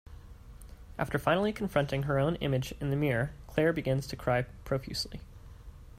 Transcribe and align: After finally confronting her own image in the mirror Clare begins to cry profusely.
After 0.97 1.19
finally 1.19 1.53
confronting 1.53 2.01
her 2.01 2.17
own 2.17 2.33
image 2.37 2.73
in 2.81 2.89
the 2.89 2.95
mirror 2.95 3.33
Clare 3.45 3.71
begins 3.71 4.07
to 4.07 4.15
cry 4.15 4.41
profusely. 4.65 5.21